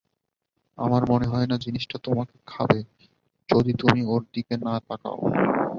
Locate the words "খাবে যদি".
2.47-3.71